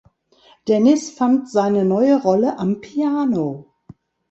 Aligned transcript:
Dennis 0.67 1.11
fand 1.11 1.47
seine 1.47 1.85
neue 1.85 2.19
Rolle 2.19 2.57
am 2.57 2.81
Piano. 2.81 3.67